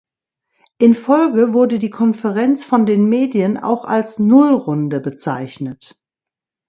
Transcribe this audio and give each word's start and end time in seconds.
Infolge 0.79 1.53
wurde 1.53 1.77
die 1.77 1.91
Konferenz 1.91 2.65
von 2.65 2.87
den 2.87 3.07
Medien 3.07 3.55
auch 3.59 3.85
als 3.85 4.17
Nullrunde 4.17 4.99
bezeichnet. 4.99 5.95